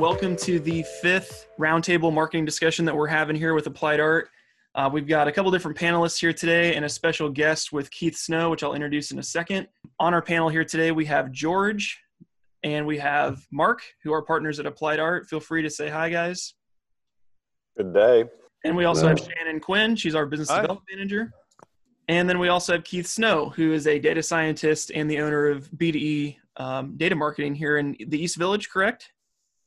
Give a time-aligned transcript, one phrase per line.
[0.00, 4.30] Welcome to the fifth roundtable marketing discussion that we're having here with Applied Art.
[4.74, 8.16] Uh, we've got a couple different panelists here today and a special guest with Keith
[8.16, 9.68] Snow, which I'll introduce in a second.
[9.98, 12.00] On our panel here today, we have George
[12.62, 15.28] and we have Mark, who are partners at Applied Art.
[15.28, 16.54] Feel free to say hi, guys.
[17.76, 18.24] Good day.
[18.64, 19.96] And we also have Shannon Quinn.
[19.96, 20.62] She's our business hi.
[20.62, 21.30] development manager.
[22.08, 25.48] And then we also have Keith Snow, who is a data scientist and the owner
[25.48, 29.12] of B2E um, Data Marketing here in the East Village, correct?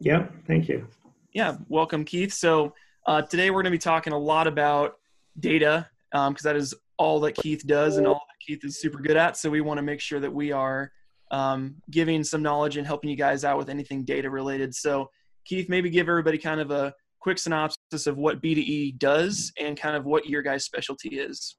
[0.03, 0.85] Yeah, thank you.
[1.31, 2.33] Yeah, welcome, Keith.
[2.33, 2.73] So
[3.07, 4.95] uh, today we're going to be talking a lot about
[5.39, 8.99] data because um, that is all that Keith does and all that Keith is super
[8.99, 9.37] good at.
[9.37, 10.91] So we want to make sure that we are
[11.31, 14.75] um, giving some knowledge and helping you guys out with anything data related.
[14.75, 15.09] So
[15.45, 19.95] Keith, maybe give everybody kind of a quick synopsis of what B2E does and kind
[19.95, 21.55] of what your guys' specialty is.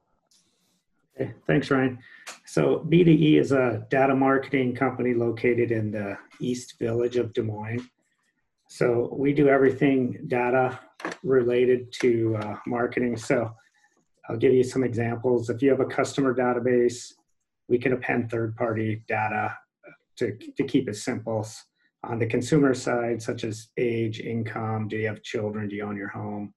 [1.18, 1.98] Okay, thanks, Ryan.
[2.44, 7.88] So B2E is a data marketing company located in the East Village of Des Moines.
[8.74, 10.80] So we do everything data
[11.22, 13.16] related to uh, marketing.
[13.16, 13.54] So
[14.28, 15.48] I'll give you some examples.
[15.48, 17.12] If you have a customer database,
[17.68, 19.56] we can append third-party data
[20.16, 21.46] to, to keep it simple.
[22.02, 25.96] On the consumer side, such as age, income, do you have children, do you own
[25.96, 26.52] your home?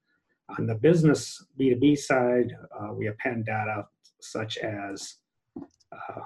[0.58, 3.86] On the business B2B side, uh, we append data
[4.22, 5.18] such as
[5.94, 6.22] uh,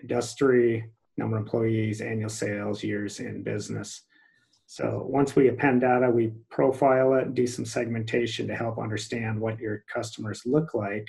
[0.00, 4.04] industry, number of employees, annual sales, years in business.
[4.74, 5.12] So mm-hmm.
[5.12, 9.84] once we append data, we profile it, do some segmentation to help understand what your
[9.92, 11.08] customers look like.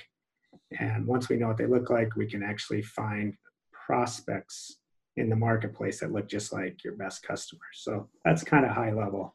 [0.78, 3.34] And once we know what they look like, we can actually find
[3.72, 4.76] prospects
[5.16, 7.62] in the marketplace that look just like your best customers.
[7.74, 9.34] So that's kind of high level.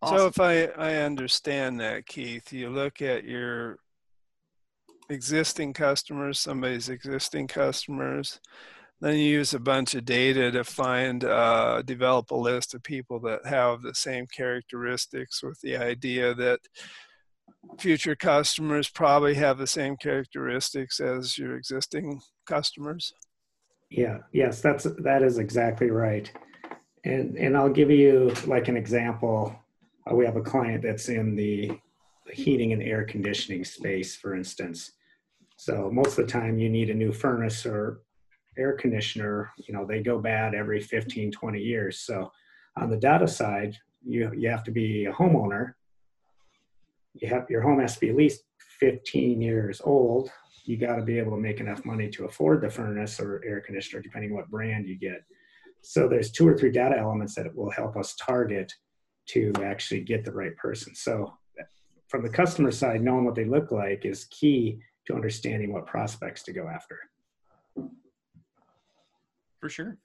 [0.00, 0.18] Awesome.
[0.18, 3.78] So if I, I understand that, Keith, you look at your
[5.10, 8.40] existing customers, somebody's existing customers,
[9.04, 13.20] then you use a bunch of data to find, uh, develop a list of people
[13.20, 16.60] that have the same characteristics with the idea that
[17.78, 23.12] future customers probably have the same characteristics as your existing customers.
[23.90, 26.32] Yeah, yes, that's that is exactly right.
[27.04, 29.54] And and I'll give you like an example.
[30.10, 31.78] Uh, we have a client that's in the
[32.32, 34.92] heating and air conditioning space, for instance.
[35.56, 38.00] So most of the time you need a new furnace or
[38.56, 42.00] air conditioner, you know, they go bad every 15, 20 years.
[42.00, 42.30] So
[42.76, 45.74] on the data side, you, you have to be a homeowner.
[47.14, 48.42] You have your home has to be at least
[48.80, 50.30] 15 years old.
[50.64, 53.60] You got to be able to make enough money to afford the furnace or air
[53.60, 55.24] conditioner, depending what brand you get.
[55.82, 58.72] So there's two or three data elements that will help us target
[59.26, 60.94] to actually get the right person.
[60.94, 61.34] So
[62.08, 66.42] from the customer side, knowing what they look like is key to understanding what prospects
[66.44, 66.98] to go after
[69.64, 69.96] for sure.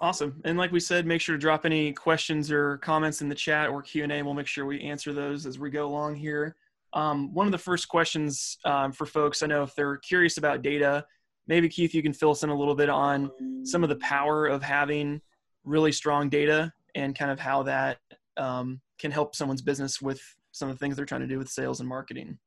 [0.00, 0.40] Awesome.
[0.46, 3.68] And like we said, make sure to drop any questions or comments in the chat
[3.68, 4.22] or Q&A.
[4.22, 6.56] We'll make sure we answer those as we go along here.
[6.94, 10.62] Um, one of the first questions um, for folks, I know if they're curious about
[10.62, 11.04] data,
[11.46, 13.30] maybe Keith, you can fill us in a little bit on
[13.64, 15.20] some of the power of having
[15.64, 17.98] really strong data and kind of how that
[18.38, 20.22] um, can help someone's business with
[20.52, 22.38] some of the things they're trying to do with sales and marketing.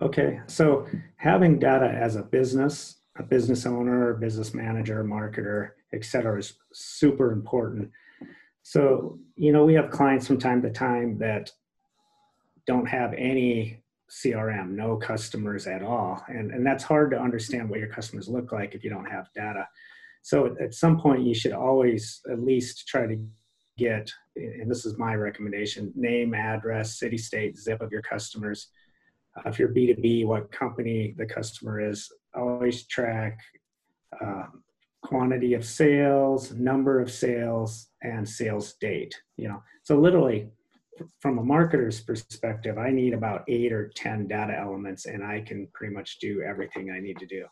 [0.00, 0.88] Okay, so
[1.18, 7.32] having data as a business a business owner, business manager, marketer, et cetera, is super
[7.32, 7.90] important.
[8.62, 11.50] So, you know, we have clients from time to time that
[12.66, 16.22] don't have any CRM, no customers at all.
[16.28, 19.32] And, and that's hard to understand what your customers look like if you don't have
[19.34, 19.66] data.
[20.22, 23.18] So at some point, you should always at least try to
[23.76, 28.68] get, and this is my recommendation, name, address, city, state, zip of your customers.
[29.36, 33.38] Uh, if you're B2B, what company the customer is, always track
[34.20, 34.44] uh,
[35.02, 39.20] quantity of sales, number of sales, and sales date.
[39.36, 40.48] You know, so literally
[41.20, 45.66] from a marketer's perspective, I need about eight or 10 data elements and I can
[45.72, 47.46] pretty much do everything I need to do.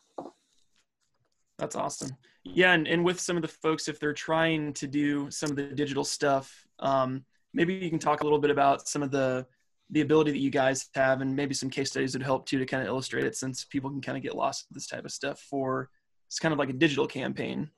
[1.58, 2.10] That's awesome.
[2.44, 2.72] Yeah.
[2.72, 5.64] And, and with some of the folks, if they're trying to do some of the
[5.64, 9.46] digital stuff, um, maybe you can talk a little bit about some of the
[9.90, 12.66] the ability that you guys have and maybe some case studies would help too to
[12.66, 15.10] kind of illustrate it since people can kind of get lost in this type of
[15.10, 15.88] stuff for
[16.28, 17.70] it's kind of like a digital campaign.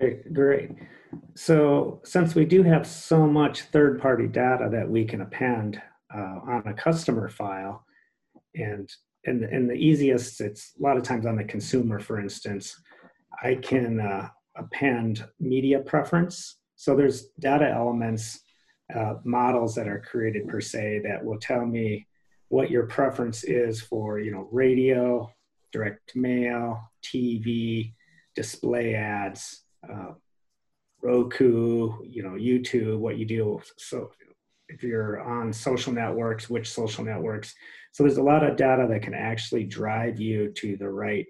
[0.00, 0.70] Okay great.
[1.34, 5.80] So since we do have so much third party data that we can append
[6.14, 7.84] uh, on a customer file
[8.54, 8.88] and
[9.26, 12.78] and, and the easiest it's a lot of times on the consumer for instance
[13.42, 16.58] i can uh, append media preference.
[16.76, 18.40] So there's data elements
[18.94, 22.06] uh, models that are created per se that will tell me
[22.48, 25.30] what your preference is for you know radio
[25.72, 27.92] direct mail tv
[28.34, 30.12] display ads uh,
[31.04, 33.60] Roku, you know, YouTube, what you do.
[33.76, 34.10] So
[34.70, 37.54] if you're on social networks, which social networks.
[37.92, 41.26] So there's a lot of data that can actually drive you to the right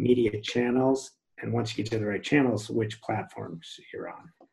[0.00, 1.12] media channels.
[1.40, 4.43] And once you get to the right channels, which platforms you're on.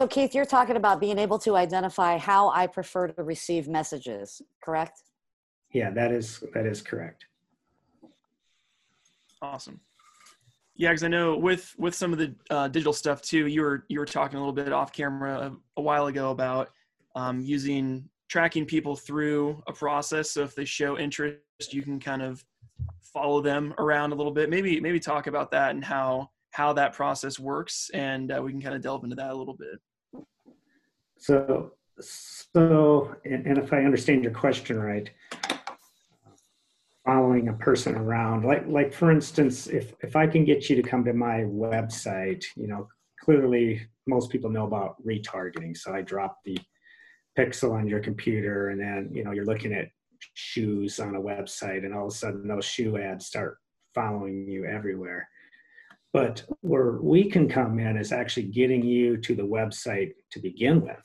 [0.00, 4.40] So Keith, you're talking about being able to identify how I prefer to receive messages,
[4.62, 5.02] correct?
[5.72, 7.26] Yeah, that is that is correct.
[9.42, 9.80] Awesome.
[10.76, 13.84] Yeah, because I know with with some of the uh, digital stuff too, you were
[13.88, 16.70] you were talking a little bit off camera a, a while ago about
[17.16, 20.30] um, using tracking people through a process.
[20.30, 21.40] So if they show interest,
[21.72, 22.44] you can kind of
[23.02, 24.48] follow them around a little bit.
[24.48, 28.60] Maybe maybe talk about that and how how that process works, and uh, we can
[28.60, 29.78] kind of delve into that a little bit.
[31.16, 31.70] So
[32.00, 35.08] so, and, and if I understand your question right,
[37.06, 40.82] following a person around, like like for instance, if if I can get you to
[40.82, 42.88] come to my website, you know,
[43.20, 45.76] clearly most people know about retargeting.
[45.76, 46.58] So I drop the
[47.38, 49.90] pixel on your computer and then you know you're looking at
[50.34, 53.58] shoes on a website and all of a sudden those shoe ads start
[53.94, 55.28] following you everywhere
[56.12, 60.80] but where we can come in is actually getting you to the website to begin
[60.80, 61.02] with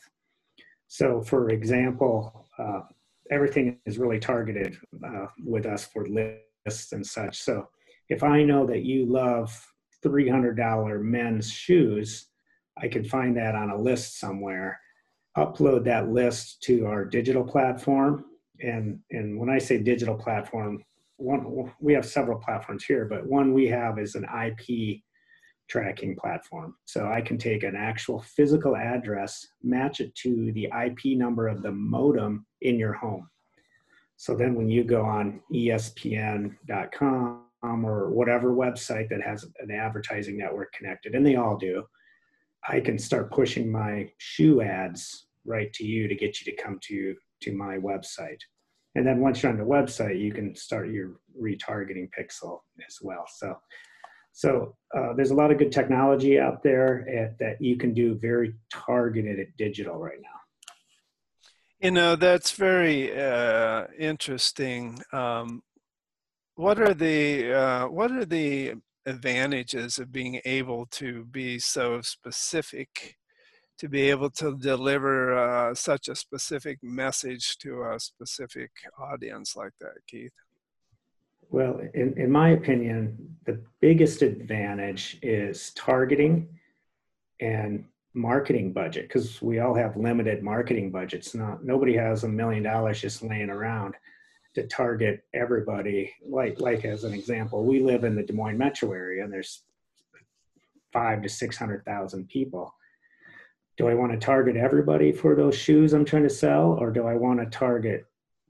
[0.87, 2.81] so for example uh,
[3.31, 7.67] everything is really targeted uh, with us for lists and such so
[8.09, 9.67] if i know that you love
[10.05, 12.27] $300 men's shoes
[12.77, 14.79] i can find that on a list somewhere
[15.37, 18.25] upload that list to our digital platform.
[18.61, 20.83] And, and when I say digital platform,
[21.17, 25.01] one, we have several platforms here, but one we have is an IP
[25.69, 26.75] tracking platform.
[26.85, 31.61] So I can take an actual physical address, match it to the IP number of
[31.61, 33.29] the modem in your home.
[34.17, 40.71] So then when you go on ESPN.com or whatever website that has an advertising network
[40.73, 41.83] connected, and they all do,
[42.67, 46.79] I can start pushing my shoe ads right to you to get you to come
[46.83, 48.39] to to my website.
[48.95, 53.25] And then once you're on the website, you can start your retargeting pixel as well.
[53.27, 53.57] So,
[54.31, 58.15] so uh, there's a lot of good technology out there at, that you can do
[58.15, 61.47] very targeted at digital right now.
[61.79, 65.01] You know, that's very uh, interesting.
[65.11, 65.63] Um,
[66.55, 68.75] what are the uh, what are the
[69.05, 73.17] advantages of being able to be so specific
[73.83, 79.73] to be able to deliver uh, such a specific message to a specific audience like
[79.81, 80.31] that, Keith?
[81.49, 86.47] Well, in, in my opinion, the biggest advantage is targeting
[87.41, 87.83] and
[88.13, 91.35] marketing budget because we all have limited marketing budgets.
[91.35, 93.95] Not nobody has a million dollars just laying around
[94.55, 96.09] to target everybody.
[96.25, 99.63] Like like as an example, we live in the Des Moines metro area, and there's
[100.93, 102.73] five to six hundred thousand people.
[103.77, 107.07] Do I want to target everybody for those shoes I'm trying to sell, or do
[107.07, 108.05] I want to target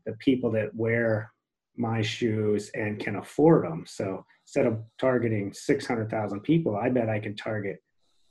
[0.06, 1.32] the people that wear
[1.78, 3.86] my shoes and can afford them?
[3.88, 7.82] So instead of targeting six hundred thousand people, I bet I can target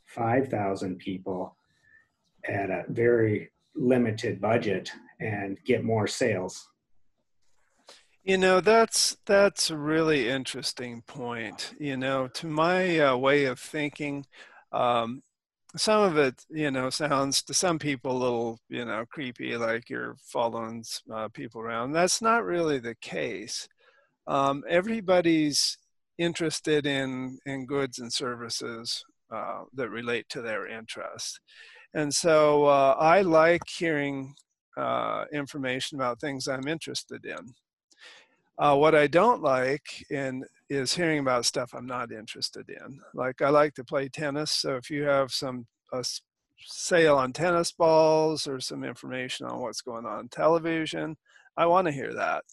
[0.05, 1.56] five thousand people
[2.47, 6.69] at a very limited budget and get more sales
[8.25, 11.75] you know, that's that's a really interesting point.
[11.79, 14.27] You know, to my uh, way of thinking,
[14.71, 15.23] um,
[15.76, 19.88] some of it, you know, sounds to some people a little, you know, creepy, like
[19.88, 21.93] you're following uh, people around.
[21.93, 23.69] That's not really the case.
[24.26, 25.79] Um, everybody's
[26.19, 31.41] interested in in goods and services uh, that relate to their interests,
[31.94, 34.34] and so uh, I like hearing
[34.76, 37.55] uh, information about things I'm interested in.
[38.58, 40.44] Uh, what I don't like in
[40.76, 43.00] is hearing about stuff I'm not interested in.
[43.14, 46.05] Like I like to play tennis, so if you have some a
[46.64, 51.17] sale on tennis balls or some information on what's going on television,
[51.56, 52.44] I want to hear that.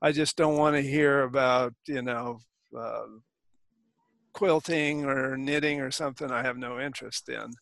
[0.00, 2.40] I just don't want to hear about you know
[2.78, 3.06] uh,
[4.32, 7.52] quilting or knitting or something I have no interest in.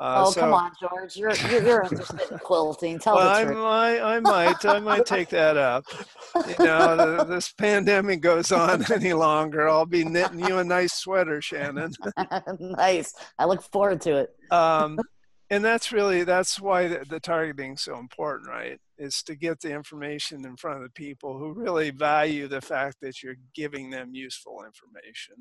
[0.00, 1.16] Uh, oh, so, come on, George.
[1.16, 2.98] You're, you're, you're interested in quilting.
[2.98, 3.58] Tell well, the truth.
[3.58, 4.64] I, I, I might.
[4.64, 5.84] I might take that up.
[6.34, 9.68] You know, the, this pandemic goes on any longer.
[9.68, 11.92] I'll be knitting you a nice sweater, Shannon.
[12.58, 13.14] nice.
[13.38, 14.30] I look forward to it.
[14.50, 14.98] um,
[15.52, 18.80] and that's really, that's why the, the targeting is so important, right?
[18.96, 22.96] Is to get the information in front of the people who really value the fact
[23.02, 25.34] that you're giving them useful information.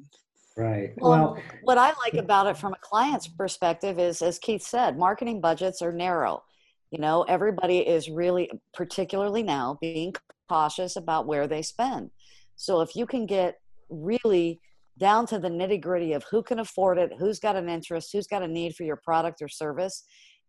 [0.58, 0.92] Right.
[0.98, 4.98] Well, well, what I like about it from a client's perspective is, as Keith said,
[4.98, 6.44] marketing budgets are narrow.
[6.92, 10.14] You know, everybody is really, particularly now, being
[10.50, 12.12] cautious about where they spend.
[12.58, 13.56] So if you can get
[13.90, 14.60] really
[15.00, 18.28] down to the nitty gritty of who can afford it, who's got an interest, who's
[18.28, 20.04] got a need for your product or service,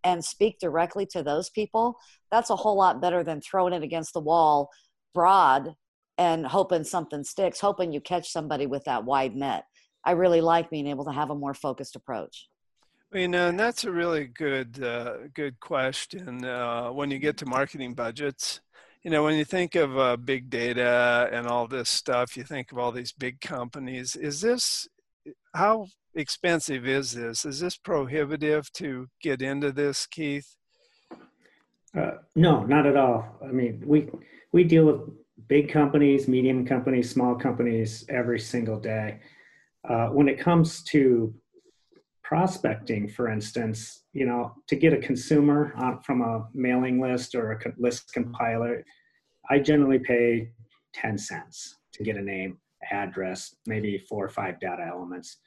[0.04, 1.96] and speak directly to those people,
[2.30, 4.68] that's a whole lot better than throwing it against the wall
[5.14, 5.74] broad
[6.18, 9.64] and hoping something sticks, hoping you catch somebody with that wide net.
[10.04, 12.48] I really like being able to have a more focused approach.
[13.12, 16.44] You know, and that's a really good uh, good question.
[16.44, 18.60] Uh, when you get to marketing budgets,
[19.02, 22.72] you know, when you think of uh, big data and all this stuff, you think
[22.72, 24.16] of all these big companies.
[24.16, 24.88] Is this
[25.54, 27.44] how expensive is this?
[27.44, 30.56] Is this prohibitive to get into this, Keith?
[31.94, 33.38] Uh, no, not at all.
[33.42, 34.08] I mean, we
[34.52, 35.00] we deal with
[35.48, 39.20] big companies, medium companies, small companies every single day.
[39.88, 41.34] Uh, when it comes to
[42.22, 47.52] prospecting, for instance, you know, to get a consumer on, from a mailing list or
[47.52, 48.84] a list compiler,
[49.50, 50.50] I generally pay
[50.94, 52.58] 10 cents to get a name,
[52.90, 55.38] address, maybe four or five data elements.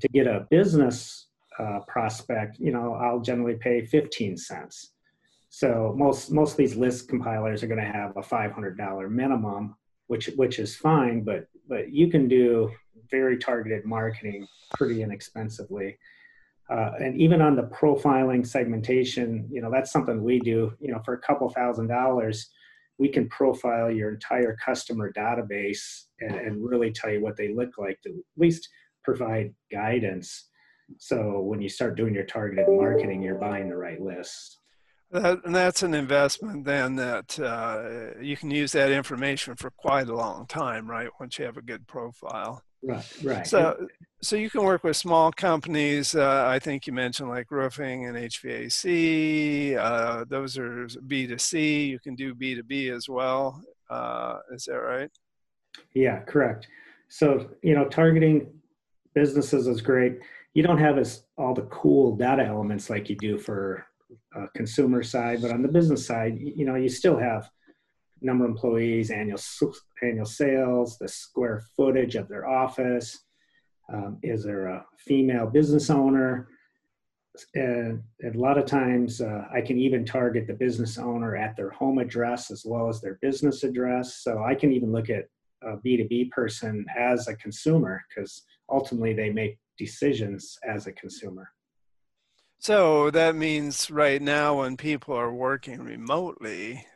[0.00, 4.92] To get a business uh, prospect, you know, I'll generally pay 15 cents.
[5.50, 10.30] So most most of these list compilers are going to have a $500 minimum, which
[10.36, 12.70] which is fine, but but you can do
[13.10, 15.98] very targeted marketing pretty inexpensively.
[16.70, 21.00] Uh, and even on the profiling segmentation, you know, that's something we do, you know,
[21.04, 22.50] for a couple thousand dollars,
[22.98, 27.76] we can profile your entire customer database and, and really tell you what they look
[27.78, 28.68] like to at least
[29.04, 30.48] provide guidance.
[30.98, 34.58] So when you start doing your targeted marketing, you're buying the right lists.
[35.10, 40.08] That, and that's an investment then that uh, you can use that information for quite
[40.08, 41.10] a long time, right?
[41.20, 42.62] Once you have a good profile.
[42.82, 43.46] Right, right.
[43.46, 43.86] So,
[44.22, 46.14] so you can work with small companies.
[46.14, 49.76] Uh, I think you mentioned like roofing and HVAC.
[49.76, 51.84] Uh, those are B to C.
[51.84, 53.62] You can do B to B as well.
[53.88, 55.10] Uh, is that right?
[55.94, 56.68] Yeah, correct.
[57.08, 58.48] So you know, targeting
[59.14, 60.18] businesses is great.
[60.54, 63.86] You don't have as all the cool data elements like you do for
[64.36, 67.48] uh, consumer side, but on the business side, you know, you still have
[68.22, 69.38] number of employees, annual
[70.02, 73.24] annual sales, the square footage of their office.
[73.92, 76.48] Um, is there a female business owner?
[77.54, 81.56] And, and a lot of times, uh, I can even target the business owner at
[81.56, 84.22] their home address as well as their business address.
[84.22, 85.24] So I can even look at
[85.62, 91.48] a B2B person as a consumer because ultimately they make decisions as a consumer.
[92.58, 96.86] So that means right now, when people are working remotely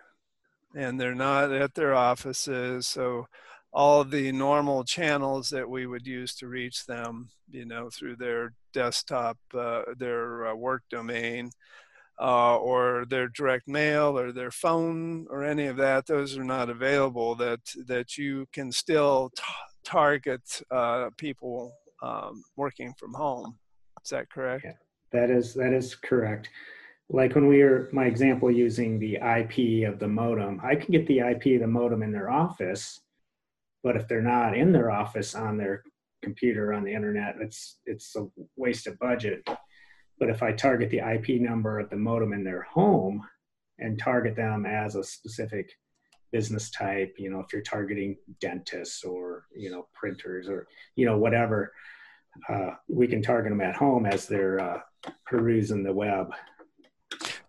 [0.76, 3.26] and they're not at their offices, so
[3.72, 8.52] all the normal channels that we would use to reach them, you know, through their
[8.72, 11.50] desktop, uh, their uh, work domain,
[12.20, 16.70] uh, or their direct mail or their phone or any of that, those are not
[16.70, 17.34] available.
[17.34, 19.30] That that you can still
[19.84, 23.58] target uh, people um, working from home.
[24.02, 24.64] Is that correct?
[24.64, 24.72] Yeah.
[25.12, 26.48] That is that is correct.
[27.08, 31.06] Like when we were my example using the IP of the modem, I can get
[31.06, 33.00] the IP of the modem in their office,
[33.84, 35.84] but if they're not in their office on their
[36.22, 39.48] computer on the internet, it's it's a waste of budget.
[40.18, 43.22] But if I target the IP number of the modem in their home
[43.78, 45.70] and target them as a specific
[46.32, 51.18] business type, you know, if you're targeting dentists or you know printers or you know
[51.18, 51.72] whatever,
[52.48, 54.80] uh, we can target them at home as they're uh,
[55.24, 56.32] perusing the web.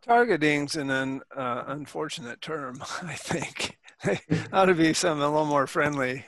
[0.08, 3.78] Targeting's an un, uh, unfortunate term, I think.
[4.54, 6.24] ought to be something a little more friendly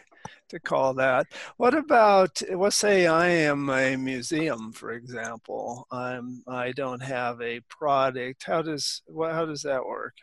[0.49, 1.27] to call that.
[1.57, 5.87] What about, let's say I am a museum, for example.
[5.91, 8.43] I'm, I don't have a product.
[8.43, 10.15] How does, what, how does that work?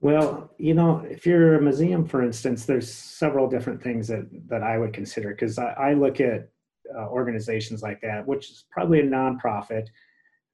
[0.00, 4.62] Well, you know, if you're a museum, for instance, there's several different things that, that
[4.62, 6.50] I would consider because I, I, look at
[6.94, 9.86] uh, organizations like that, which is probably a nonprofit.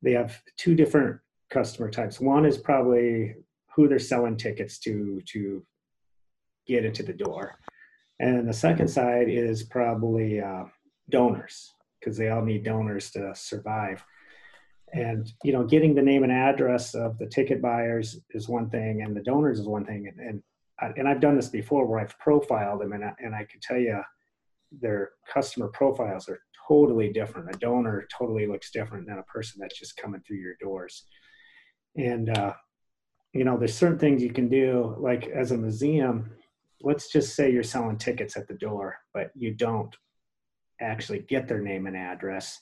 [0.02, 2.20] They have two different customer types.
[2.20, 3.34] One is probably
[3.74, 5.64] who they're selling tickets to to
[6.66, 7.58] get into the door,
[8.18, 10.64] and the second side is probably uh,
[11.10, 14.04] donors because they all need donors to survive.
[14.92, 19.02] And you know getting the name and address of the ticket buyers is one thing
[19.02, 20.08] and the donors is one thing.
[20.08, 20.42] And
[20.80, 23.60] and, and i've done this before where i've profiled them and I, and I can
[23.60, 24.00] tell you
[24.72, 27.54] their customer profiles are totally different.
[27.54, 31.04] A donor totally looks different than a person that's just coming through your doors.
[31.96, 32.54] And uh,
[33.32, 36.32] you know there's certain things you can do like as a museum
[36.82, 39.94] let's just say you're selling tickets at the door but you don't
[40.80, 42.60] actually get their name and address.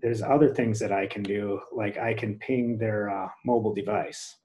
[0.00, 4.36] There's other things that I can do, like I can ping their uh, mobile device.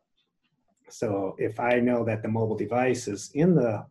[0.90, 3.86] So if I know that the mobile device is in the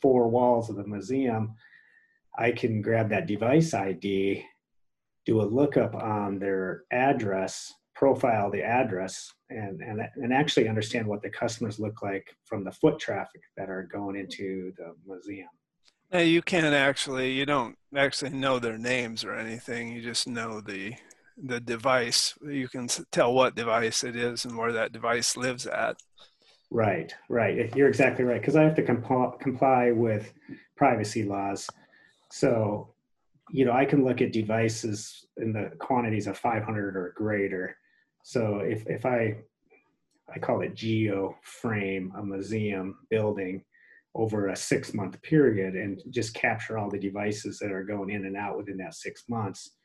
[0.00, 1.54] four walls of the museum,
[2.38, 4.44] I can grab that device ID,
[5.26, 11.22] do a lookup on their address, profile the address, and, and, and actually understand what
[11.22, 15.48] the customers look like from the foot traffic that are going into the museum.
[16.12, 19.92] Now you can't actually, you don't actually know their names or anything.
[19.92, 20.94] You just know the
[21.36, 22.34] the device.
[22.42, 25.96] You can tell what device it is and where that device lives at.
[26.70, 27.74] Right, right.
[27.76, 28.40] You're exactly right.
[28.40, 30.32] Because I have to compl- comply with
[30.76, 31.68] privacy laws.
[32.34, 32.92] So,
[33.52, 37.76] you know, I can look at devices in the quantities of 500 or greater.
[38.24, 39.36] So if, if I,
[40.34, 43.62] I call it geo frame a museum building
[44.16, 48.26] over a six month period and just capture all the devices that are going in
[48.26, 49.76] and out within that six months,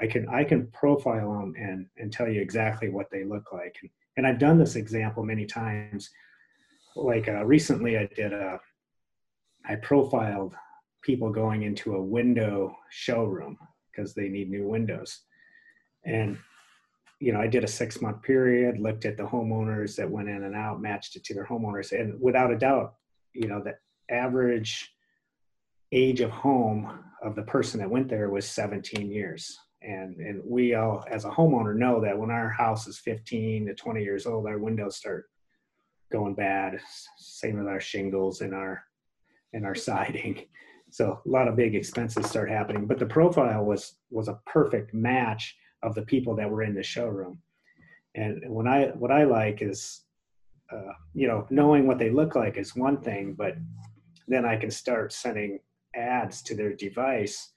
[0.00, 3.76] I can I can profile them and and tell you exactly what they look like.
[3.82, 6.08] And, and I've done this example many times.
[6.96, 8.58] Like uh, recently, I did a
[9.66, 10.54] I profiled
[11.02, 13.58] people going into a window showroom
[13.90, 15.20] because they need new windows,
[16.04, 16.38] and
[17.20, 20.44] you know I did a six month period, looked at the homeowners that went in
[20.44, 22.94] and out, matched it to their homeowners, and without a doubt,
[23.34, 23.76] you know the
[24.10, 24.92] average
[25.92, 29.58] age of home of the person that went there was 17 years.
[29.82, 33.74] And and we all as a homeowner know that when our house is 15 to
[33.74, 35.24] 20 years old our windows start
[36.12, 36.78] going bad
[37.18, 38.84] same with our shingles and our
[39.52, 40.44] and our siding
[40.92, 44.94] so a lot of big expenses start happening but the profile was was a perfect
[44.94, 47.38] match of the people that were in the showroom.
[48.14, 50.04] And when i what i like is
[50.72, 53.56] uh, you know knowing what they look like is one thing but
[54.28, 55.58] then i can start sending
[55.94, 57.52] ads to their device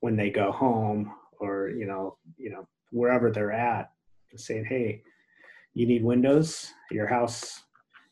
[0.00, 3.90] when they go home or you know you know wherever they're at
[4.36, 5.02] saying hey
[5.78, 6.72] you need windows?
[6.90, 7.62] Your house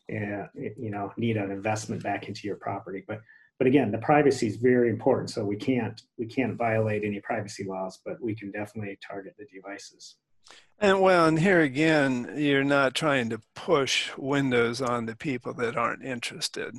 [0.07, 3.03] and uh, you know need an investment back into your property.
[3.05, 3.19] But
[3.57, 7.63] but again the privacy is very important so we can't we can't violate any privacy
[7.63, 10.15] laws but we can definitely target the devices
[10.79, 15.77] and well and here again you're not trying to push windows on the people that
[15.77, 16.73] aren't interested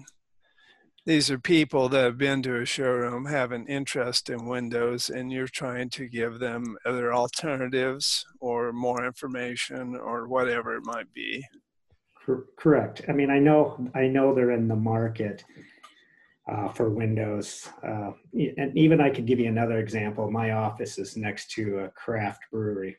[1.09, 5.33] these are people that have been to a showroom, have an interest in windows, and
[5.33, 11.47] you're trying to give them other alternatives or more information or whatever it might be.
[12.59, 13.01] Correct.
[13.09, 15.45] I mean, I know I know they're in the market
[16.49, 20.31] uh, for windows, uh, and even I could give you another example.
[20.31, 22.97] My office is next to a craft brewery,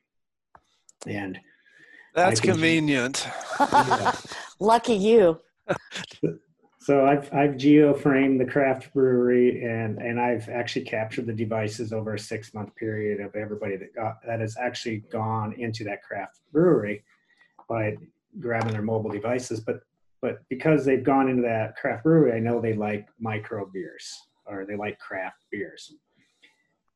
[1.08, 1.40] and
[2.14, 3.28] that's convenient.
[4.60, 5.40] Lucky you.
[6.82, 12.14] So I've I've geo-framed the craft brewery and and I've actually captured the devices over
[12.16, 16.40] a six month period of everybody that got that has actually gone into that craft
[16.54, 17.04] brewery
[17.68, 17.98] by
[18.40, 19.60] grabbing their mobile devices.
[19.60, 19.82] But
[20.22, 24.66] but because they've gone into that craft brewery, I know they like micro beers or
[24.66, 25.94] they like craft beers.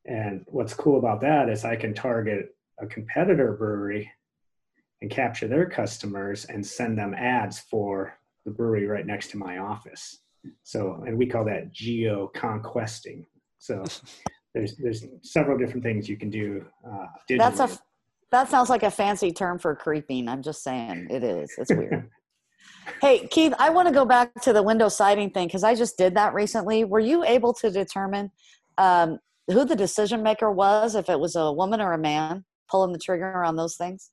[0.06, 4.10] And what's cool about that is I can target a competitor brewery
[5.00, 9.58] and capture their customers and send them ads for the brewery right next to my
[9.58, 10.18] office.
[10.62, 13.24] So, and we call that geo conquesting.
[13.58, 13.82] So,
[14.54, 16.64] there's there's several different things you can do.
[16.86, 17.78] Uh, That's a
[18.30, 20.28] that sounds like a fancy term for creeping.
[20.28, 21.54] I'm just saying it is.
[21.58, 22.10] It's weird.
[23.00, 25.96] hey Keith, I want to go back to the window siding thing because I just
[25.98, 26.84] did that recently.
[26.84, 28.30] Were you able to determine
[28.78, 32.92] um, who the decision maker was, if it was a woman or a man pulling
[32.92, 34.10] the trigger on those things?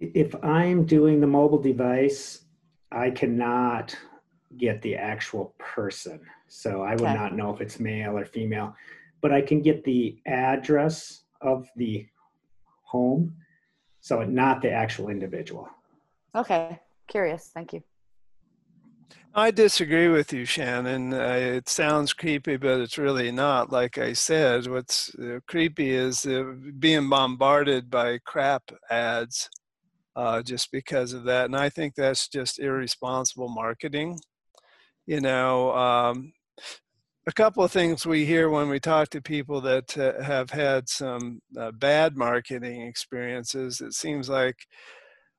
[0.00, 2.44] If I'm doing the mobile device,
[2.90, 3.96] I cannot
[4.58, 6.20] get the actual person.
[6.48, 7.14] So I would okay.
[7.14, 8.74] not know if it's male or female,
[9.20, 12.06] but I can get the address of the
[12.82, 13.34] home.
[14.00, 15.68] So not the actual individual.
[16.34, 16.78] Okay.
[17.12, 17.50] Curious.
[17.52, 17.82] Thank you.
[19.34, 21.12] I disagree with you, Shannon.
[21.12, 23.70] Uh, it sounds creepy, but it's really not.
[23.70, 29.50] Like I said, what's uh, creepy is uh, being bombarded by crap ads
[30.16, 31.44] uh, just because of that.
[31.44, 34.18] And I think that's just irresponsible marketing.
[35.04, 36.32] You know, um,
[37.26, 40.88] a couple of things we hear when we talk to people that uh, have had
[40.88, 44.56] some uh, bad marketing experiences, it seems like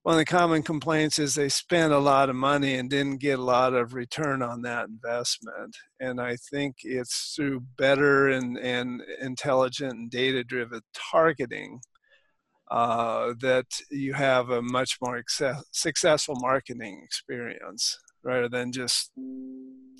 [0.03, 3.39] one of the common complaints is they spent a lot of money and didn't get
[3.39, 5.77] a lot of return on that investment.
[6.01, 11.79] And I think it's through better and, and intelligent and data driven targeting
[12.69, 19.11] uh, that you have a much more access- successful marketing experience rather than just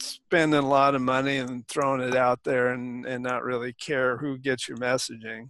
[0.02, 4.18] spending a lot of money and throwing it out there and, and not really care
[4.18, 5.50] who gets your messaging.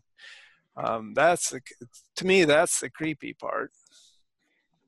[0.78, 1.62] Um, that's the,
[2.18, 3.72] to me, that's the creepy part.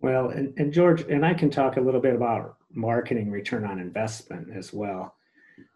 [0.02, 3.80] Well, and, and George, and I can talk a little bit about marketing return on
[3.80, 5.16] investment as well.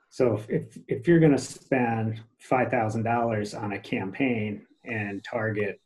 [0.09, 5.79] So if, if, you're going to spend $5,000 on a campaign and target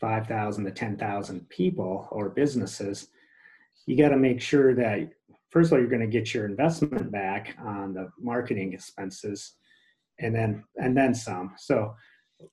[0.00, 3.08] 5,000 to 10,000 people or businesses,
[3.86, 5.10] you got to make sure that,
[5.50, 9.52] first of all, you're going to get your investment back on the marketing expenses
[10.18, 11.52] and then, and then some.
[11.56, 11.94] So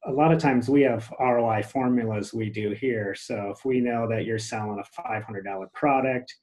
[0.06, 3.16] a lot of times we have ROI formulas we do here.
[3.16, 6.36] So if we know that you're selling a $500 product,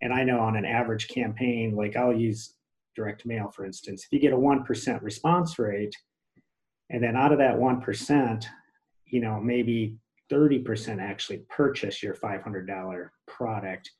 [0.00, 2.54] and I know on an average campaign, like I'll use
[2.94, 5.94] direct mail, for instance, if you get a 1% response rate,
[6.90, 8.44] and then out of that 1%,
[9.06, 9.96] you know, maybe
[10.30, 13.90] 30% actually purchase your $500 product,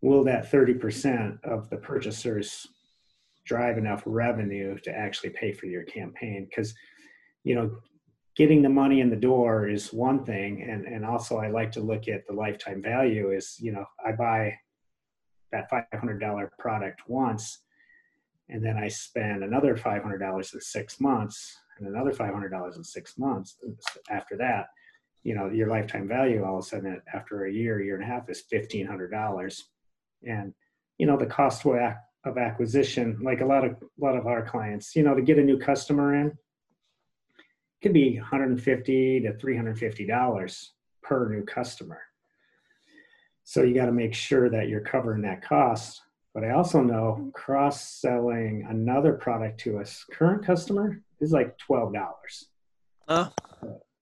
[0.00, 2.66] will that 30% of the purchasers
[3.44, 6.46] drive enough revenue to actually pay for your campaign?
[6.48, 6.74] Because,
[7.44, 7.70] you know,
[8.36, 10.62] getting the money in the door is one thing.
[10.62, 14.12] And, and also I like to look at the lifetime value is, you know, I
[14.12, 14.54] buy
[15.50, 17.58] that $500 product once
[18.48, 23.56] and then I spend another $500 in six months and another $500 in six months
[24.10, 24.66] after that,
[25.22, 28.06] you know, your lifetime value all of a sudden after a year, year and a
[28.06, 29.62] half is $1,500.
[30.26, 30.54] And,
[30.98, 34.94] you know, the cost of acquisition, like a lot of, a lot of our clients,
[34.96, 36.36] you know, to get a new customer in,
[37.82, 42.00] could be 150 to 350 dollars per new customer.
[43.44, 46.00] So you got to make sure that you're covering that cost.
[46.34, 51.92] But i also know cross selling another product to a current customer is like 12
[51.92, 52.48] dollars.
[53.08, 53.28] Uh.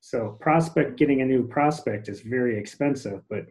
[0.00, 3.46] so prospect getting a new prospect is very expensive but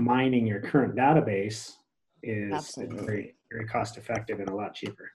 [0.00, 1.74] mining your current database
[2.22, 5.12] is very very cost effective and a lot cheaper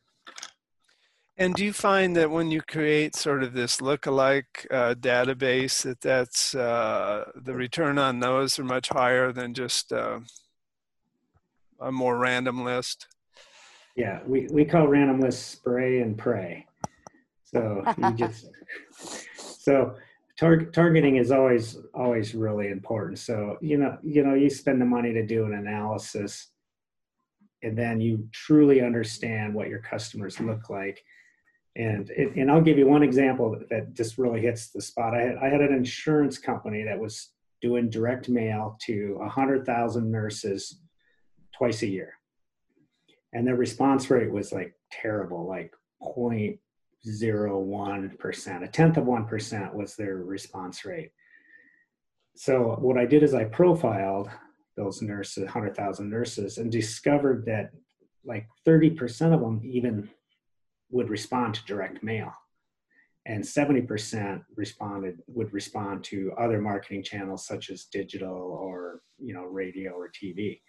[1.37, 5.99] and do you find that when you create sort of this lookalike uh, database, that
[5.99, 10.19] that's uh, the return on those are much higher than just uh,
[11.79, 13.07] a more random list?
[13.95, 16.67] Yeah, we, we call random lists spray and pray.
[17.43, 18.49] So you just
[19.35, 19.95] so
[20.37, 23.17] target targeting is always always really important.
[23.17, 26.49] So you know you know you spend the money to do an analysis,
[27.63, 31.03] and then you truly understand what your customers look like
[31.75, 35.15] and and I'll give you one example that just really hits the spot.
[35.15, 37.29] I had, I had an insurance company that was
[37.62, 40.79] doing direct mail to 100,000 nurses
[41.57, 42.13] twice a year.
[43.31, 48.63] And their response rate was like terrible, like 0.01%.
[48.63, 51.12] A tenth of 1% was their response rate.
[52.36, 54.29] So what I did is I profiled
[54.75, 57.71] those nurses, 100,000 nurses, and discovered that
[58.25, 60.09] like 30% of them even
[60.93, 62.32] would respond to direct mail.
[63.25, 69.43] And 70% responded would respond to other marketing channels such as digital or you know
[69.43, 70.60] radio or tv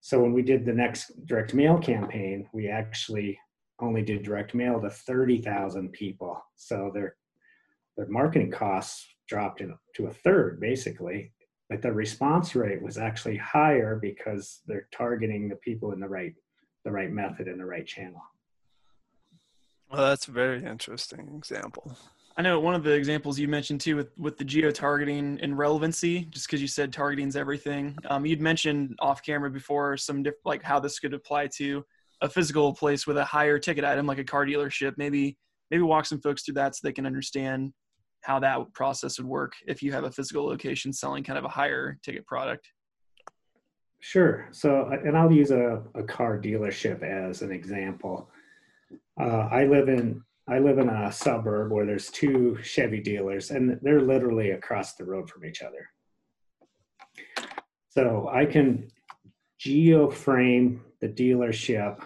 [0.00, 3.38] so when we did the next direct mail campaign we actually
[3.80, 6.42] only did direct mail to 30,000 people.
[6.56, 7.16] So their
[7.96, 11.32] their marketing costs dropped in, to a third basically
[11.68, 16.32] but the response rate was actually higher because they're targeting the people in the right
[16.84, 18.22] the right method and the right channel
[19.90, 21.96] well, that's a very interesting example.
[22.36, 25.58] I know one of the examples you mentioned too with, with the geo targeting and
[25.58, 27.98] relevancy, just because you said targeting is everything.
[28.08, 31.84] Um, you'd mentioned off camera before some diff- like how this could apply to
[32.20, 34.94] a physical place with a higher ticket item like a car dealership.
[34.96, 35.36] Maybe
[35.70, 37.72] maybe walk some folks through that so they can understand
[38.22, 41.48] how that process would work if you have a physical location selling kind of a
[41.48, 42.68] higher ticket product.
[44.00, 44.48] Sure.
[44.52, 48.30] So, and I'll use a, a car dealership as an example.
[49.20, 53.78] Uh, I live in I live in a suburb where there's two Chevy dealers, and
[53.82, 55.90] they're literally across the road from each other.
[57.90, 58.88] So I can
[59.58, 62.00] geo frame the dealership,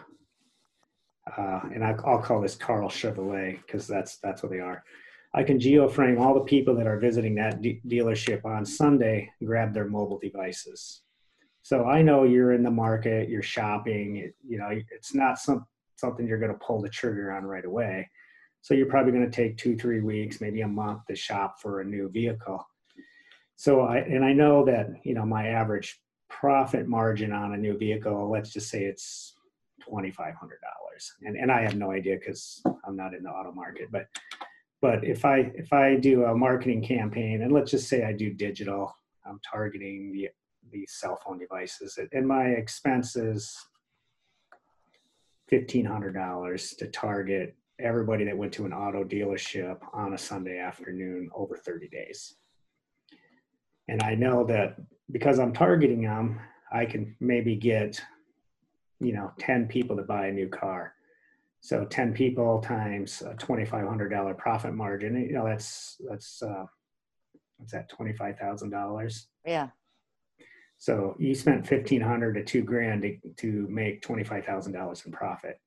[1.36, 4.82] uh, and I, will call this Karl Chevrolet because that's that's what they are.
[5.34, 9.30] I can geo frame all the people that are visiting that de- dealership on Sunday,
[9.44, 11.02] grab their mobile devices.
[11.62, 14.32] So I know you're in the market, you're shopping.
[14.46, 15.64] You know, it's not some
[16.02, 18.10] something you're going to pull the trigger on right away.
[18.60, 21.80] So you're probably going to take two, three weeks, maybe a month to shop for
[21.80, 22.66] a new vehicle.
[23.56, 27.78] So I, and I know that, you know, my average profit margin on a new
[27.78, 29.34] vehicle, let's just say it's
[29.88, 30.34] $2,500.
[31.22, 34.06] And, and I have no idea because I'm not in the auto market, but,
[34.80, 38.32] but if I, if I do a marketing campaign and let's just say I do
[38.32, 38.92] digital,
[39.24, 40.30] I'm targeting the,
[40.72, 43.56] the cell phone devices and my expenses
[45.52, 51.56] $1,500 to target everybody that went to an auto dealership on a Sunday afternoon over
[51.56, 52.34] 30 days.
[53.88, 54.76] And I know that
[55.10, 56.40] because I'm targeting them,
[56.72, 58.00] I can maybe get,
[59.00, 60.94] you know, 10 people to buy a new car.
[61.60, 66.64] So 10 people times a $2,500 profit margin, you know, that's, that's, uh,
[67.56, 69.26] what's that, $25,000?
[69.44, 69.68] Yeah.
[70.82, 75.60] So you spent 1500 to two grand to, to make $25,000 in profit.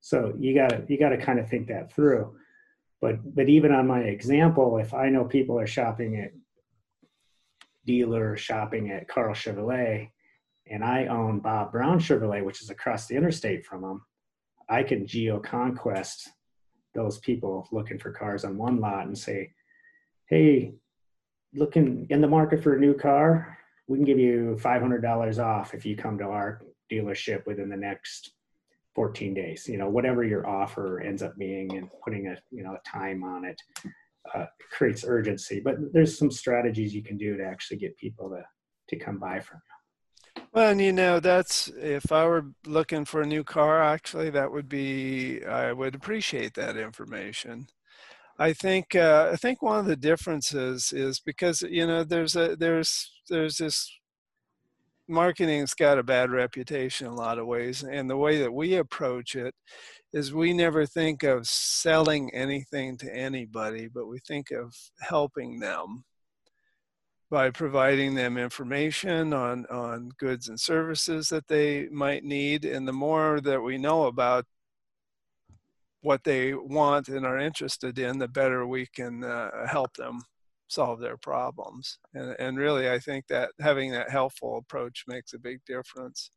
[0.00, 2.34] So you gotta, you gotta kind of think that through.
[3.00, 6.32] But, but even on my example, if I know people are shopping at
[7.86, 10.10] dealer shopping at Karl Chevrolet
[10.68, 14.04] and I own Bob Brown Chevrolet, which is across the interstate from them,
[14.68, 16.28] I can geo conquest
[16.92, 19.52] those people looking for cars on one lot and say,
[20.28, 20.72] hey,
[21.54, 23.56] looking in the market for a new car,
[23.88, 28.32] we can give you $500 off if you come to our dealership within the next
[28.94, 29.68] 14 days.
[29.68, 33.22] You know, whatever your offer ends up being and putting a, you know, a time
[33.22, 33.60] on it
[34.34, 35.60] uh, creates urgency.
[35.60, 38.42] But there's some strategies you can do to actually get people to,
[38.88, 40.42] to come buy from you.
[40.52, 44.50] Well, and you know, that's if I were looking for a new car, actually, that
[44.50, 47.68] would be, I would appreciate that information.
[48.38, 52.54] I think, uh, I think one of the differences is because, you know, there's a,
[52.56, 53.90] there's, there's this
[55.08, 57.82] marketing's got a bad reputation in a lot of ways.
[57.82, 59.54] And the way that we approach it
[60.12, 66.04] is we never think of selling anything to anybody, but we think of helping them
[67.30, 72.64] by providing them information on, on goods and services that they might need.
[72.64, 74.44] And the more that we know about
[76.02, 80.22] what they want and are interested in, the better we can uh, help them
[80.68, 81.98] solve their problems.
[82.14, 86.30] And, and really, I think that having that helpful approach makes a big difference.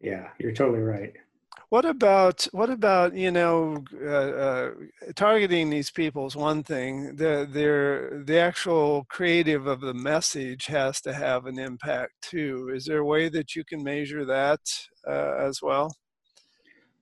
[0.00, 1.12] Yeah, you're totally right.
[1.70, 4.70] What about what about you know uh, uh,
[5.16, 7.16] targeting these people is one thing.
[7.16, 12.70] The their the actual creative of the message has to have an impact too.
[12.72, 14.60] Is there a way that you can measure that
[15.08, 15.94] uh, as well?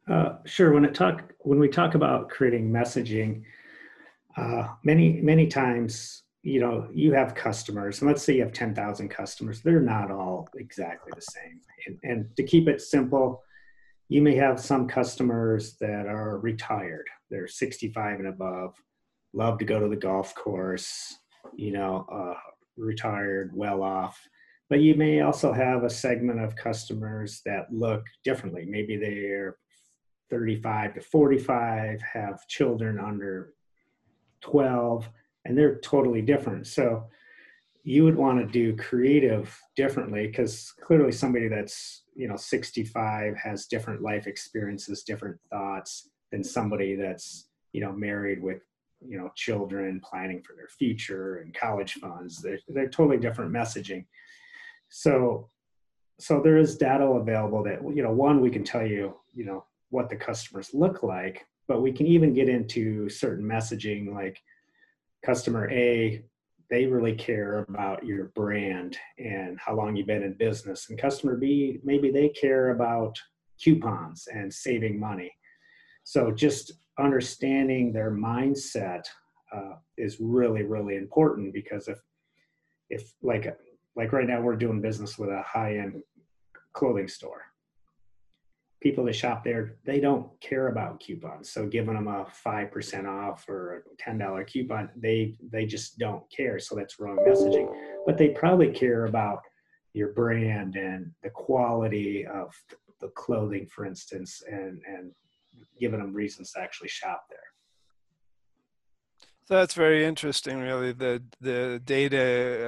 [0.09, 0.73] Uh, sure.
[0.73, 3.43] When it talk when we talk about creating messaging,
[4.37, 9.09] uh, many many times you know you have customers and let's say you have 10,000
[9.09, 13.43] customers they're not all exactly the same and, and to keep it simple
[14.09, 18.75] you may have some customers that are retired they're 65 and above
[19.33, 21.17] love to go to the golf course
[21.55, 22.39] you know uh,
[22.77, 24.21] retired well off
[24.69, 29.57] but you may also have a segment of customers that look differently maybe they're
[30.33, 33.53] 35 to 45 have children under
[34.41, 35.07] 12
[35.45, 36.67] and they're totally different.
[36.67, 37.05] So
[37.85, 43.67] you would want to do creative differently because clearly somebody that's you know 65 has
[43.67, 48.63] different life experiences different thoughts than somebody that's you know married with
[49.07, 52.41] you know children planning for their future and college funds.
[52.41, 54.07] They're, they're totally different messaging.
[54.89, 55.51] So
[56.19, 59.65] so there is data available that you know one we can tell you you know
[59.93, 64.39] what the customers look like but we can even get into certain messaging like
[65.25, 66.25] customer a
[66.73, 70.89] they really care about your brand and how long you've been in business.
[70.89, 73.15] And customer B, maybe they care about
[73.63, 75.31] coupons and saving money.
[76.05, 79.03] So just understanding their mindset
[79.55, 81.99] uh, is really, really important because if,
[82.89, 83.55] if like,
[83.95, 86.03] like right now we're doing business with a high-end
[86.73, 87.43] clothing store
[88.83, 91.51] people that shop there, they don't care about coupons.
[91.51, 96.59] So giving them a 5% off or a $10 coupon, they, they just don't care.
[96.59, 97.73] So that's wrong messaging.
[98.05, 99.41] But they probably care about
[99.93, 102.55] your brand and the quality of
[103.01, 105.13] the clothing, for instance, and, and
[105.79, 107.39] giving them reasons to actually shop there.
[109.49, 110.61] That's very interesting.
[110.61, 112.17] Really, the the data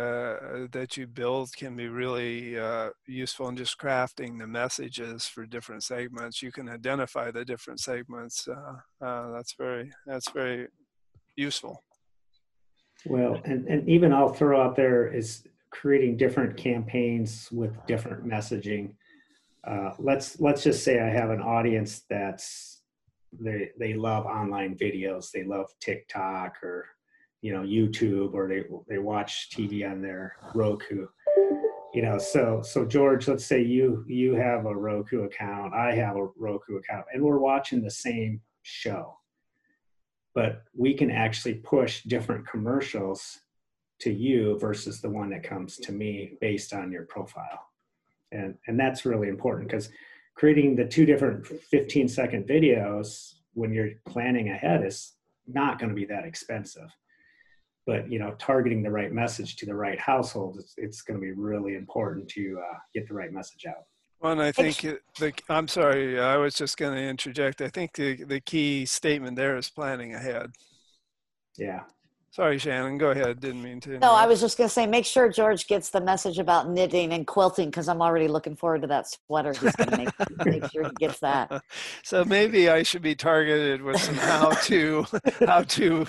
[0.03, 5.47] uh, that you build can be really uh, useful in just crafting the messages for
[5.47, 6.43] different segments.
[6.43, 8.49] You can identify the different segments.
[8.49, 10.69] Uh, uh that's very that's very
[11.37, 11.83] useful.
[13.07, 18.95] Well, and and even I'll throw out there is creating different campaigns with different messaging.
[19.63, 22.74] Uh, let's let's just say I have an audience that's
[23.41, 25.31] they they love online videos.
[25.31, 26.87] They love TikTok or
[27.43, 31.07] you know YouTube or they they watch TV on their Roku.
[31.93, 36.17] You know, so so George, let's say you you have a Roku account, I have
[36.17, 39.17] a Roku account, and we're watching the same show.
[40.35, 43.41] But we can actually push different commercials
[44.01, 47.61] to you versus the one that comes to me based on your profile.
[48.33, 49.91] And and that's really important because
[50.35, 55.13] creating the two different 15 second videos when you're planning ahead is
[55.47, 56.91] not going to be that expensive
[57.87, 61.25] but you know targeting the right message to the right household it's, it's going to
[61.25, 63.85] be really important to uh, get the right message out
[64.21, 67.61] Well, and I think it, the, I'm sorry, I was just going to interject.
[67.61, 70.53] I think the, the key statement there is planning ahead.
[71.59, 71.81] Yeah.
[72.35, 73.39] Sorry, Shannon, go ahead.
[73.39, 73.97] Didn't mean to.
[74.01, 77.13] No, I was just going to say, make sure George gets the message about knitting
[77.13, 79.53] and quilting because I'm already looking forward to that sweater.
[79.53, 81.63] He's going to make, make sure he gets that.
[82.03, 85.07] So maybe I should be targeted with some how-to,
[85.47, 86.07] how-to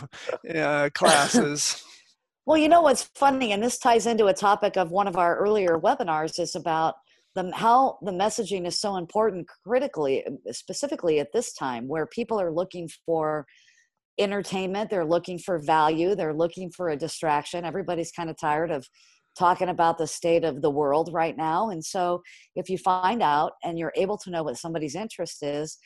[0.56, 1.84] uh, classes.
[2.48, 5.38] Well, you know what's funny, and this ties into a topic of one of our
[5.38, 6.96] earlier webinars, is about
[7.36, 12.52] the how the messaging is so important critically, specifically at this time where people are
[12.52, 13.46] looking for
[14.20, 17.66] entertainment, they're looking for value, they're looking for a distraction.
[17.66, 18.88] Everybody's kind of tired of
[19.38, 21.70] talking about the state of the world right now.
[21.70, 22.22] And so
[22.56, 25.78] if you find out and you're able to know what somebody's interest is,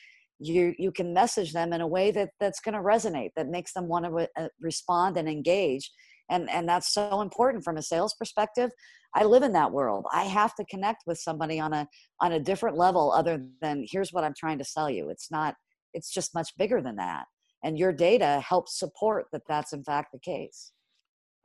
[0.42, 3.74] you you can message them in a way that that's going to resonate, that makes
[3.74, 5.92] them want to uh, respond and engage.
[6.30, 8.72] And and that's so important from a sales perspective.
[9.16, 10.06] I live in that world.
[10.14, 11.88] I have to connect with somebody on a
[12.22, 15.10] on a different level other than here's what I'm trying to sell you.
[15.10, 15.56] It's not
[15.94, 17.26] it's just much bigger than that
[17.64, 20.72] and your data helps support that that's in fact the case.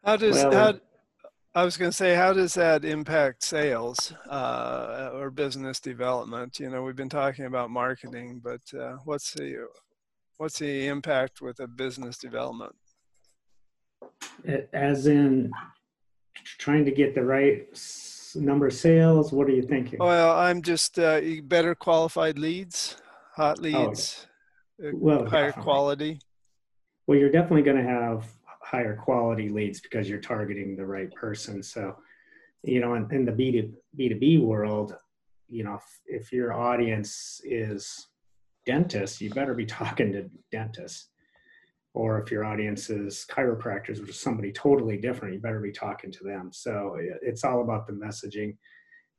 [0.04, 0.80] How does well, how,
[1.54, 6.58] i was going to say how does that impact sales uh, or business development?
[6.60, 9.66] You know we've been talking about marketing but uh, what's the
[10.36, 12.74] what's the impact with a business development?
[14.72, 15.50] As in
[16.58, 17.66] trying to get the right
[18.34, 19.32] number of sales?
[19.32, 19.98] What are you thinking?
[19.98, 22.96] Well i'm just uh, better qualified leads
[23.34, 24.26] hot oh, leads
[24.82, 25.62] Uh, well, higher definitely.
[25.62, 26.18] quality?
[27.06, 28.26] Well, you're definitely going to have
[28.62, 31.62] higher quality leads because you're targeting the right person.
[31.62, 31.96] So,
[32.62, 34.96] you know, in, in the B2, B2B world,
[35.48, 38.08] you know, if, if your audience is
[38.66, 41.08] dentists, you better be talking to dentists.
[41.92, 46.10] Or if your audience is chiropractors, which is somebody totally different, you better be talking
[46.10, 46.50] to them.
[46.52, 48.56] So it's all about the messaging.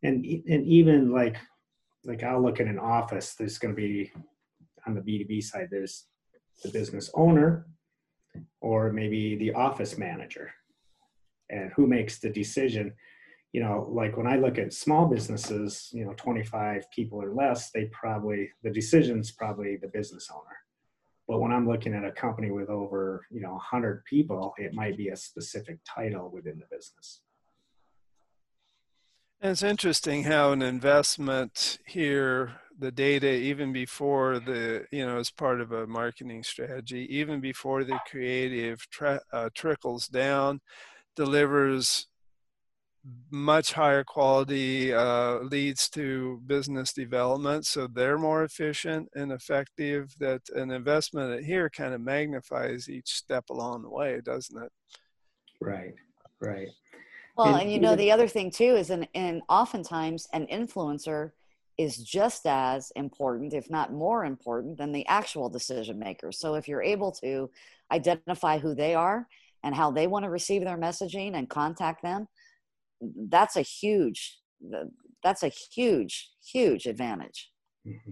[0.03, 1.37] And, and even like,
[2.03, 4.11] like I'll look at an office, there's going to be
[4.85, 6.07] on the B2B side, there's
[6.63, 7.67] the business owner
[8.61, 10.51] or maybe the office manager.
[11.49, 12.93] And who makes the decision?
[13.51, 17.71] You know, like when I look at small businesses, you know, 25 people or less,
[17.71, 20.57] they probably, the decision's probably the business owner.
[21.27, 24.97] But when I'm looking at a company with over, you know, 100 people, it might
[24.97, 27.21] be a specific title within the business.
[29.41, 35.61] It's interesting how an investment here the data even before the you know as part
[35.61, 40.59] of a marketing strategy even before the creative tra- uh, trickles down
[41.15, 42.07] delivers
[43.29, 47.65] much higher quality uh, leads to business development.
[47.65, 53.45] So they're more efficient and effective that an investment here kind of magnifies each step
[53.49, 54.71] along the way doesn't it?
[55.61, 55.93] Right
[56.41, 56.67] right.
[57.37, 61.31] Well and, and you know the other thing too is an and oftentimes an influencer
[61.77, 66.39] is just as important, if not more important, than the actual decision makers.
[66.39, 67.49] So if you're able to
[67.91, 69.27] identify who they are
[69.63, 72.27] and how they want to receive their messaging and contact them,
[73.29, 74.39] that's a huge,
[75.21, 77.51] that's a huge, huge advantage.
[77.85, 78.11] Mm-hmm.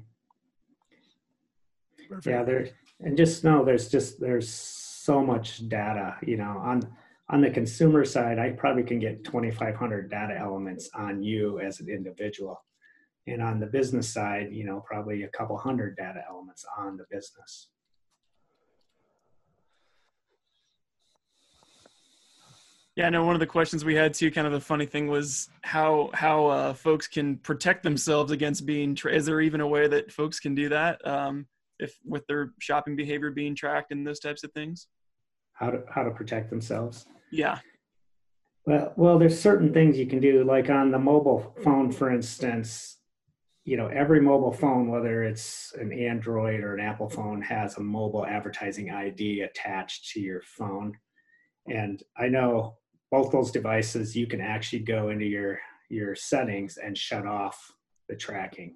[2.26, 2.67] Yeah, there,
[2.99, 6.17] and just know there's just there's so much data.
[6.21, 6.82] You know, on
[7.30, 11.89] on the consumer side, I probably can get 2,500 data elements on you as an
[11.89, 12.63] individual
[13.28, 17.06] and on the business side you know probably a couple hundred data elements on the
[17.10, 17.70] business.
[22.96, 25.08] Yeah i know one of the questions we had too kind of the funny thing
[25.08, 29.68] was how how uh, folks can protect themselves against being tra- is there even a
[29.68, 31.48] way that folks can do that um,
[31.80, 34.88] if with their shopping behavior being tracked and those types of things?
[35.54, 37.08] How to how to protect themselves?
[37.32, 37.60] Yeah.
[38.66, 42.98] Well, well, there's certain things you can do, like on the mobile phone, for instance
[43.65, 47.82] you know every mobile phone whether it's an android or an apple phone has a
[47.82, 50.93] mobile advertising id attached to your phone.
[51.67, 52.78] And i know
[53.12, 57.71] both those devices you can actually go into your your settings and shut off
[58.10, 58.76] the tracking.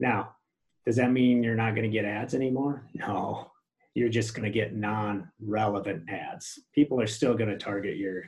[0.00, 0.36] Now
[0.84, 2.88] does that mean you're not going to get ads anymore?
[2.94, 3.50] No.
[3.94, 6.58] You're just going to get non-relevant ads.
[6.74, 8.24] People are still going to target your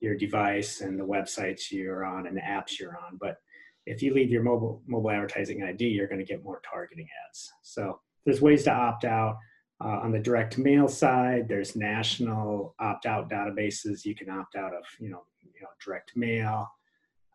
[0.00, 3.38] your device and the websites you're on and the apps you're on but
[3.86, 7.52] if you leave your mobile mobile advertising ID, you're going to get more targeting ads.
[7.62, 9.36] So there's ways to opt out.
[9.84, 14.06] Uh, on the direct mail side, there's national opt-out databases.
[14.06, 16.66] You can opt out of, you know, you know, direct mail,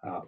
[0.04, 0.22] uh,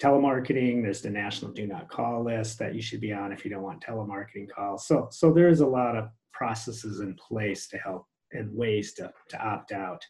[0.00, 0.82] telemarketing.
[0.82, 3.62] There's the national do not call list that you should be on if you don't
[3.62, 4.88] want telemarketing calls.
[4.88, 9.12] So, so there is a lot of processes in place to help and ways to
[9.28, 10.04] to opt out.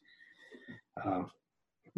[1.05, 1.25] Uh,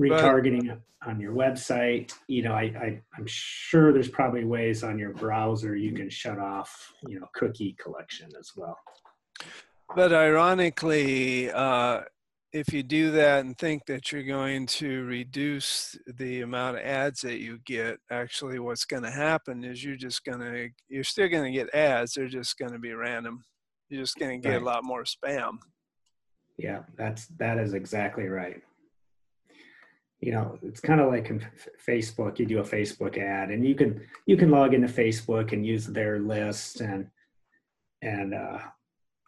[0.00, 2.12] retargeting on your website.
[2.28, 6.38] You know, I, I I'm sure there's probably ways on your browser you can shut
[6.38, 8.78] off you know cookie collection as well.
[9.94, 12.00] But ironically, uh,
[12.52, 17.20] if you do that and think that you're going to reduce the amount of ads
[17.22, 21.28] that you get, actually what's going to happen is you're just going to, you're still
[21.28, 22.14] going to get ads.
[22.14, 23.44] They're just going to be random.
[23.88, 24.62] You're just going to get Right.
[24.62, 25.58] a lot more spam.
[26.56, 28.62] Yeah, that's that is exactly right.
[30.24, 31.30] You know, it's kind of like
[31.86, 32.38] Facebook.
[32.38, 35.84] You do a Facebook ad, and you can you can log into Facebook and use
[35.86, 37.08] their list, and
[38.00, 38.58] and uh,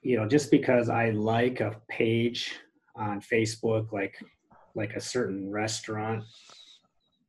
[0.03, 2.55] you know, just because I like a page
[2.95, 4.17] on Facebook, like
[4.75, 6.25] like a certain restaurant,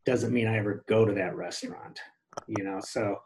[0.06, 2.00] doesn't mean I ever go to that restaurant.
[2.48, 3.20] You know, so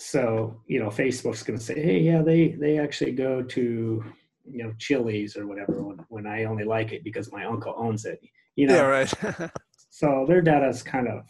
[0.00, 4.04] so you know, Facebook's going to say, hey, yeah, they they actually go to
[4.50, 8.04] you know chili's or whatever when, when i only like it because my uncle owns
[8.04, 8.20] it
[8.56, 9.50] you know Yeah, right.
[9.90, 11.22] so their data is kind of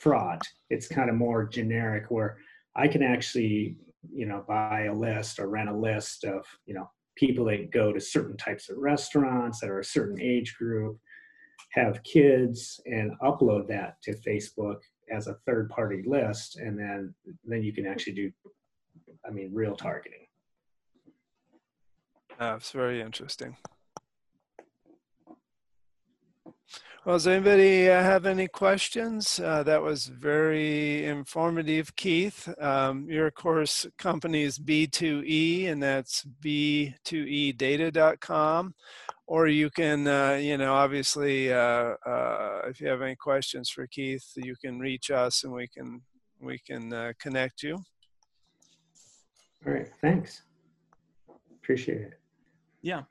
[0.00, 2.38] fraud it's kind of more generic where
[2.76, 3.76] i can actually
[4.12, 7.92] you know buy a list or rent a list of you know people that go
[7.92, 10.98] to certain types of restaurants that are a certain age group
[11.72, 14.78] have kids and upload that to facebook
[15.14, 17.14] as a third party list and then
[17.44, 18.30] then you can actually do
[19.26, 20.18] i mean real targeting
[22.40, 23.56] Uh, it's very interesting.
[27.04, 29.40] Well, does anybody uh, have any questions?
[29.40, 32.48] Uh, that was very informative, Keith.
[32.60, 38.74] Um, your course company is B2E, and that's b2edata.com.
[39.26, 43.88] Or you can, uh, you know, obviously, uh, uh, if you have any questions for
[43.88, 46.02] Keith, you can reach us, and we can
[46.40, 47.82] we can uh, connect you.
[49.66, 50.42] all right thanks
[51.62, 52.18] appreciate it
[52.82, 53.02] Yeah.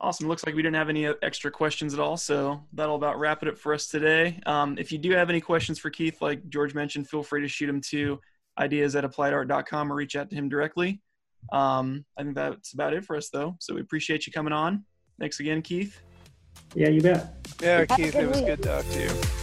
[0.00, 0.28] Awesome.
[0.28, 2.16] Looks like we didn't have any extra questions at all.
[2.16, 4.40] So that'll about wrap it up for us today.
[4.46, 7.48] Um, if you do have any questions for Keith, like George mentioned, feel free to
[7.48, 8.20] shoot him to
[8.58, 11.00] ideas at appliedart.com or reach out to him directly.
[11.52, 13.56] Um, I think that's about it for us, though.
[13.60, 14.84] So we appreciate you coming on.
[15.18, 16.00] Thanks again, Keith.
[16.74, 17.34] Yeah, you bet.
[17.60, 19.37] Yeah, Keith, it was good to talk to you.